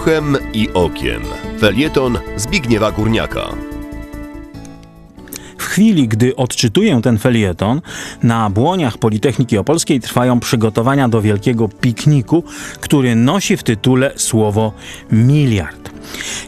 Uchem 0.00 0.36
i 0.52 0.68
okiem. 0.74 1.22
Felieton 1.60 2.18
Zbigniewa 2.36 2.90
Górniaka. 2.90 3.69
Chwili, 5.70 6.08
gdy 6.08 6.36
odczytuję 6.36 7.00
ten 7.02 7.18
felieton, 7.18 7.80
na 8.22 8.50
błoniach 8.50 8.98
Politechniki 8.98 9.58
Opolskiej 9.58 10.00
trwają 10.00 10.40
przygotowania 10.40 11.08
do 11.08 11.22
wielkiego 11.22 11.68
pikniku, 11.68 12.44
który 12.80 13.16
nosi 13.16 13.56
w 13.56 13.62
tytule 13.62 14.12
słowo 14.16 14.72
miliard. 15.12 15.90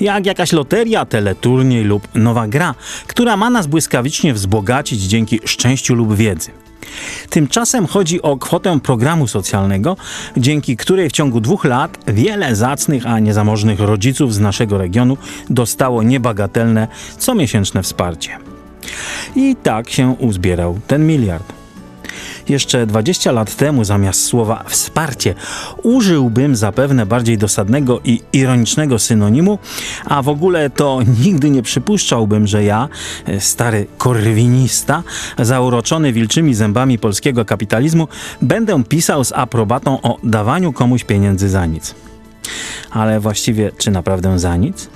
Jak 0.00 0.26
jakaś 0.26 0.52
loteria, 0.52 1.04
teleturniej 1.04 1.84
lub 1.84 2.08
nowa 2.14 2.48
gra, 2.48 2.74
która 3.06 3.36
ma 3.36 3.50
nas 3.50 3.66
błyskawicznie 3.66 4.34
wzbogacić 4.34 5.00
dzięki 5.02 5.40
szczęściu 5.44 5.94
lub 5.94 6.16
wiedzy. 6.16 6.50
Tymczasem 7.30 7.86
chodzi 7.86 8.22
o 8.22 8.36
kwotę 8.36 8.80
programu 8.80 9.26
socjalnego, 9.28 9.96
dzięki 10.36 10.76
której 10.76 11.08
w 11.08 11.12
ciągu 11.12 11.40
dwóch 11.40 11.64
lat 11.64 11.98
wiele 12.06 12.56
zacnych, 12.56 13.06
a 13.06 13.18
niezamożnych 13.18 13.80
rodziców 13.80 14.34
z 14.34 14.40
naszego 14.40 14.78
regionu 14.78 15.16
dostało 15.50 16.02
niebagatelne 16.02 16.88
comiesięczne 17.18 17.82
wsparcie. 17.82 18.49
I 19.36 19.56
tak 19.62 19.90
się 19.90 20.16
uzbierał 20.18 20.78
ten 20.86 21.06
miliard. 21.06 21.52
Jeszcze 22.48 22.86
20 22.86 23.32
lat 23.32 23.56
temu 23.56 23.84
zamiast 23.84 24.24
słowa 24.24 24.64
wsparcie 24.68 25.34
użyłbym 25.82 26.56
zapewne 26.56 27.06
bardziej 27.06 27.38
dosadnego 27.38 28.00
i 28.04 28.20
ironicznego 28.32 28.98
synonimu, 28.98 29.58
a 30.04 30.22
w 30.22 30.28
ogóle 30.28 30.70
to 30.70 31.00
nigdy 31.24 31.50
nie 31.50 31.62
przypuszczałbym, 31.62 32.46
że 32.46 32.64
ja, 32.64 32.88
stary 33.38 33.86
korwinista, 33.98 35.02
zauroczony 35.38 36.12
wilczymi 36.12 36.54
zębami 36.54 36.98
polskiego 36.98 37.44
kapitalizmu, 37.44 38.08
będę 38.42 38.84
pisał 38.84 39.24
z 39.24 39.32
aprobatą 39.32 40.02
o 40.02 40.18
dawaniu 40.22 40.72
komuś 40.72 41.04
pieniędzy 41.04 41.48
za 41.48 41.66
nic. 41.66 41.94
Ale 42.90 43.20
właściwie, 43.20 43.70
czy 43.78 43.90
naprawdę 43.90 44.38
za 44.38 44.56
nic? 44.56 44.88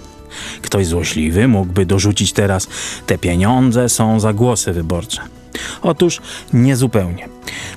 Ktoś 0.62 0.86
złośliwy 0.86 1.48
mógłby 1.48 1.86
dorzucić 1.86 2.32
teraz: 2.32 2.68
Te 3.06 3.18
pieniądze 3.18 3.88
są 3.88 4.20
za 4.20 4.32
głosy 4.32 4.72
wyborcze. 4.72 5.20
Otóż 5.82 6.20
niezupełnie. 6.52 7.28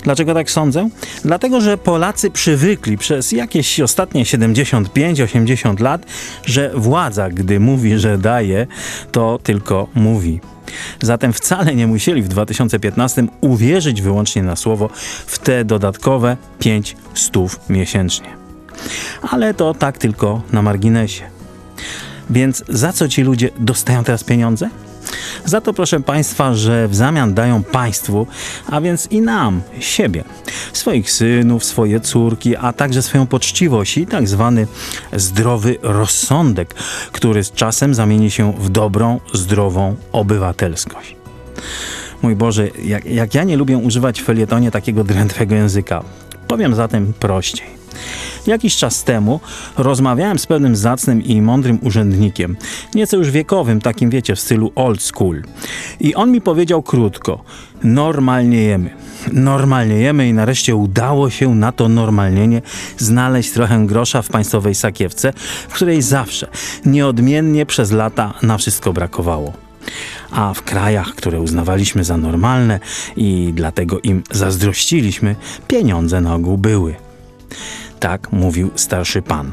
Dlaczego 0.02 0.34
tak 0.34 0.50
sądzę? 0.50 0.88
Dlatego, 1.24 1.60
że 1.60 1.78
Polacy 1.78 2.30
przywykli 2.30 2.98
przez 2.98 3.32
jakieś 3.32 3.80
ostatnie 3.80 4.24
75-80 4.24 5.80
lat, 5.80 6.06
że 6.46 6.70
władza, 6.74 7.30
gdy 7.30 7.60
mówi, 7.60 7.98
że 7.98 8.18
daje, 8.18 8.66
to 9.12 9.38
tylko 9.42 9.88
mówi. 9.94 10.40
Zatem 11.02 11.32
wcale 11.32 11.74
nie 11.74 11.86
musieli 11.86 12.22
w 12.22 12.28
2015 12.28 13.26
uwierzyć 13.40 14.02
wyłącznie 14.02 14.42
na 14.42 14.56
słowo 14.56 14.90
w 15.26 15.38
te 15.38 15.64
dodatkowe 15.64 16.36
5 16.58 16.96
stów 17.14 17.60
miesięcznie. 17.68 18.36
Ale 19.30 19.54
to 19.54 19.74
tak 19.74 19.98
tylko 19.98 20.42
na 20.52 20.62
marginesie. 20.62 21.37
Więc 22.30 22.64
za 22.68 22.92
co 22.92 23.08
ci 23.08 23.22
ludzie 23.22 23.50
dostają 23.58 24.04
teraz 24.04 24.24
pieniądze? 24.24 24.68
Za 25.44 25.60
to, 25.60 25.72
proszę 25.72 26.00
Państwa, 26.00 26.54
że 26.54 26.88
w 26.88 26.94
zamian 26.94 27.34
dają 27.34 27.62
państwu, 27.62 28.26
a 28.66 28.80
więc 28.80 29.06
i 29.06 29.20
nam, 29.20 29.62
siebie, 29.80 30.24
swoich 30.72 31.10
synów, 31.10 31.64
swoje 31.64 32.00
córki, 32.00 32.56
a 32.56 32.72
także 32.72 33.02
swoją 33.02 33.26
poczciwość 33.26 33.98
i 33.98 34.06
tak 34.06 34.28
zwany 34.28 34.66
zdrowy 35.12 35.76
rozsądek, 35.82 36.74
który 37.12 37.44
z 37.44 37.52
czasem 37.52 37.94
zamieni 37.94 38.30
się 38.30 38.52
w 38.52 38.70
dobrą, 38.70 39.20
zdrową 39.34 39.96
obywatelskość. 40.12 41.16
Mój 42.22 42.36
Boże, 42.36 42.68
jak, 42.84 43.04
jak 43.04 43.34
ja 43.34 43.44
nie 43.44 43.56
lubię 43.56 43.78
używać 43.78 44.20
w 44.20 44.24
felietonie 44.24 44.70
takiego 44.70 45.04
drętwego 45.04 45.54
języka, 45.54 46.04
powiem 46.48 46.74
zatem 46.74 47.12
prościej. 47.12 47.66
Jakiś 48.48 48.76
czas 48.76 49.04
temu 49.04 49.40
rozmawiałem 49.76 50.38
z 50.38 50.46
pewnym 50.46 50.76
zacnym 50.76 51.24
i 51.24 51.42
mądrym 51.42 51.78
urzędnikiem, 51.82 52.56
nieco 52.94 53.16
już 53.16 53.30
wiekowym, 53.30 53.80
takim 53.80 54.10
wiecie, 54.10 54.36
w 54.36 54.40
stylu 54.40 54.72
old 54.74 55.02
school. 55.02 55.42
I 56.00 56.14
on 56.14 56.32
mi 56.32 56.40
powiedział 56.40 56.82
krótko: 56.82 57.44
normalnie 57.82 58.62
jemy. 58.62 58.90
Normalnie 59.32 59.94
jemy 59.94 60.28
i 60.28 60.32
nareszcie 60.32 60.76
udało 60.76 61.30
się 61.30 61.54
na 61.54 61.72
to 61.72 61.88
normalnienie 61.88 62.62
znaleźć 62.98 63.50
trochę 63.50 63.86
grosza 63.86 64.22
w 64.22 64.28
państwowej 64.28 64.74
sakiewce, 64.74 65.32
w 65.68 65.74
której 65.74 66.02
zawsze, 66.02 66.48
nieodmiennie 66.86 67.66
przez 67.66 67.92
lata 67.92 68.34
na 68.42 68.58
wszystko 68.58 68.92
brakowało 68.92 69.52
a 70.30 70.54
w 70.54 70.62
krajach, 70.62 71.14
które 71.14 71.40
uznawaliśmy 71.40 72.04
za 72.04 72.16
normalne 72.16 72.80
i 73.16 73.52
dlatego 73.54 74.00
im 74.00 74.22
zazdrościliśmy, 74.30 75.36
pieniądze 75.68 76.20
na 76.20 76.34
ogół 76.34 76.58
były. 76.58 77.07
Tak 78.00 78.32
mówił 78.32 78.70
starszy 78.74 79.22
pan. 79.22 79.52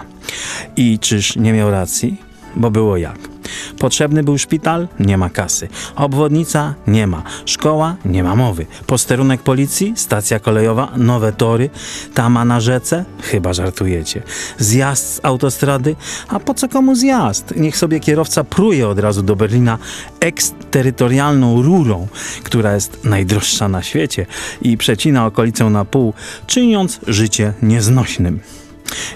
I 0.75 0.99
czyż 0.99 1.35
nie 1.35 1.53
miał 1.53 1.71
racji? 1.71 2.21
Bo 2.55 2.71
było 2.71 2.97
jak. 2.97 3.34
Potrzebny 3.79 4.23
był 4.23 4.37
szpital? 4.37 4.87
Nie 4.99 5.17
ma 5.17 5.29
kasy. 5.29 5.67
Obwodnica? 5.95 6.73
Nie 6.87 7.07
ma. 7.07 7.23
Szkoła? 7.45 7.95
Nie 8.05 8.23
ma 8.23 8.35
mowy. 8.35 8.65
Posterunek 8.87 9.41
policji? 9.41 9.93
Stacja 9.95 10.39
kolejowa? 10.39 10.91
Nowe 10.97 11.33
tory? 11.33 11.69
Tama 12.13 12.45
na 12.45 12.59
rzece? 12.59 13.05
Chyba 13.21 13.53
żartujecie. 13.53 14.21
Zjazd 14.57 15.15
z 15.15 15.19
autostrady? 15.23 15.95
A 16.27 16.39
po 16.39 16.53
co 16.53 16.69
komu 16.69 16.95
zjazd? 16.95 17.53
Niech 17.55 17.77
sobie 17.77 17.99
kierowca 17.99 18.43
pruje 18.43 18.87
od 18.87 18.99
razu 18.99 19.21
do 19.23 19.35
Berlina 19.35 19.77
eksterytorialną 20.19 21.61
rurą, 21.61 22.07
która 22.43 22.73
jest 22.73 23.03
najdroższa 23.03 23.67
na 23.67 23.83
świecie 23.83 24.25
i 24.61 24.77
przecina 24.77 25.25
okolicę 25.25 25.69
na 25.69 25.85
pół, 25.85 26.13
czyniąc 26.47 26.99
życie 27.07 27.53
nieznośnym 27.61 28.39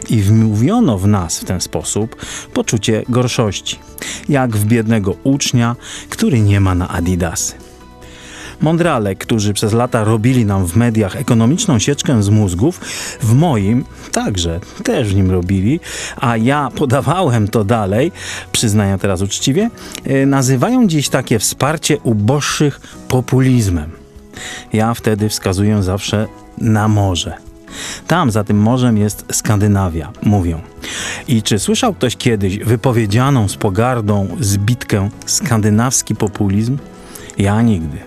i 0.09 0.21
wmówiono 0.21 0.97
w 0.97 1.07
nas 1.07 1.39
w 1.39 1.45
ten 1.45 1.61
sposób 1.61 2.15
poczucie 2.53 3.03
gorszości, 3.09 3.79
jak 4.29 4.57
w 4.57 4.65
biednego 4.65 5.15
ucznia, 5.23 5.75
który 6.09 6.39
nie 6.39 6.59
ma 6.59 6.75
na 6.75 6.87
adidasy. 6.87 7.53
Mądrale, 8.61 9.15
którzy 9.15 9.53
przez 9.53 9.73
lata 9.73 10.03
robili 10.03 10.45
nam 10.45 10.65
w 10.65 10.75
mediach 10.75 11.15
ekonomiczną 11.15 11.79
sieczkę 11.79 12.23
z 12.23 12.29
mózgów, 12.29 12.79
w 13.21 13.33
moim 13.33 13.85
także 14.11 14.59
też 14.83 15.07
w 15.07 15.15
nim 15.15 15.31
robili, 15.31 15.79
a 16.17 16.37
ja 16.37 16.69
podawałem 16.79 17.47
to 17.47 17.63
dalej, 17.63 18.11
przyznaję 18.51 18.97
teraz 18.97 19.21
uczciwie, 19.21 19.69
e, 20.05 20.25
nazywają 20.25 20.87
dziś 20.87 21.09
takie 21.09 21.39
wsparcie 21.39 21.97
uboższych 22.03 22.79
populizmem. 23.07 23.91
Ja 24.73 24.93
wtedy 24.93 25.29
wskazuję 25.29 25.83
zawsze 25.83 26.27
na 26.57 26.87
morze 26.87 27.48
tam 28.07 28.31
za 28.31 28.43
tym 28.43 28.57
morzem 28.57 28.97
jest 28.97 29.25
Skandynawia, 29.31 30.11
mówią. 30.23 30.61
I 31.27 31.43
czy 31.43 31.59
słyszał 31.59 31.93
ktoś 31.93 32.15
kiedyś 32.15 32.57
wypowiedzianą 32.57 33.47
z 33.47 33.55
pogardą 33.55 34.27
zbitkę 34.39 35.09
skandynawski 35.25 36.15
populizm? 36.15 36.77
Ja 37.37 37.61
nigdy. 37.61 37.97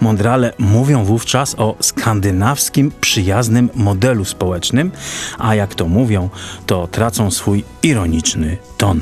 Mądrale 0.00 0.52
mówią 0.58 1.04
wówczas 1.04 1.54
o 1.58 1.76
skandynawskim 1.80 2.92
przyjaznym 3.00 3.70
modelu 3.74 4.24
społecznym, 4.24 4.90
a 5.38 5.54
jak 5.54 5.74
to 5.74 5.88
mówią, 5.88 6.28
to 6.66 6.86
tracą 6.86 7.30
swój 7.30 7.64
ironiczny 7.82 8.56
ton. 8.76 9.00